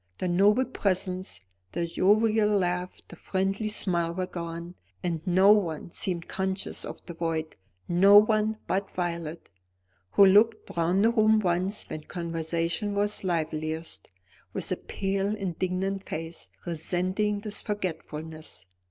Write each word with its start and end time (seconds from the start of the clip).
The 0.17 0.27
noble 0.27 0.65
presence, 0.65 1.41
the 1.73 1.85
jovial 1.85 2.49
laugh, 2.49 2.99
the 3.07 3.15
friendly 3.15 3.67
smile 3.67 4.11
were 4.15 4.25
gone, 4.25 4.73
and 5.03 5.21
no 5.27 5.51
one 5.51 5.91
seemed 5.91 6.27
conscious 6.27 6.83
of 6.83 7.05
the 7.05 7.13
void 7.13 7.55
no 7.87 8.17
one 8.17 8.57
but 8.65 8.89
Violet, 8.89 9.51
who 10.13 10.25
looked 10.25 10.75
round 10.75 11.05
the 11.05 11.11
room 11.11 11.39
once 11.39 11.87
when 11.87 12.01
conversation 12.05 12.95
was 12.95 13.23
liveliest, 13.23 14.09
with 14.53 14.71
a 14.71 14.75
pale 14.77 15.35
indignant 15.35 16.09
face, 16.09 16.49
resenting 16.65 17.41
this 17.41 17.61
forgetfulness. 17.61 18.65